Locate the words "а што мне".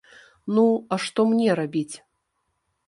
0.95-1.49